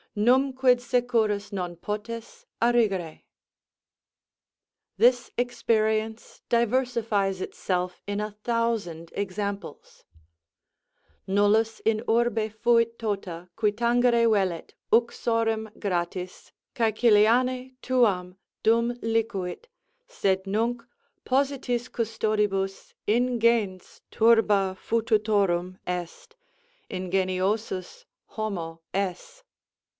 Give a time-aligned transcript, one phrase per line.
[0.17, 3.21] Numquid securus non potes arrigere?
[4.97, 10.03] This experience diversifies itself in a thousand examples:
[11.27, 19.67] Nullus in urbe fuit totâ, qui tangere vellet Uxorem gratis, Cæciliane, tuam, Dum licuit:
[20.07, 20.83] sed nunc,
[21.25, 26.35] positis custodibus, ingens Turba fututorum est.
[26.89, 29.43] Ingeniosus homo es.